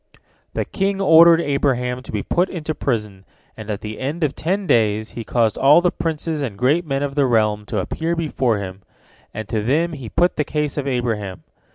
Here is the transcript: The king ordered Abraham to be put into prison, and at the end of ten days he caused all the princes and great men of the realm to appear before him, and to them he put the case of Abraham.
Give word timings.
The 0.55 0.65
king 0.65 0.99
ordered 0.99 1.39
Abraham 1.41 2.01
to 2.01 2.11
be 2.11 2.23
put 2.23 2.49
into 2.49 2.73
prison, 2.73 3.23
and 3.55 3.69
at 3.69 3.81
the 3.81 3.99
end 3.99 4.23
of 4.23 4.33
ten 4.33 4.65
days 4.65 5.11
he 5.11 5.23
caused 5.23 5.59
all 5.59 5.79
the 5.79 5.91
princes 5.91 6.41
and 6.41 6.57
great 6.57 6.87
men 6.87 7.03
of 7.03 7.13
the 7.13 7.27
realm 7.27 7.67
to 7.67 7.77
appear 7.77 8.15
before 8.15 8.57
him, 8.57 8.81
and 9.31 9.47
to 9.47 9.61
them 9.61 9.93
he 9.93 10.09
put 10.09 10.37
the 10.37 10.43
case 10.43 10.75
of 10.75 10.87
Abraham. 10.87 11.43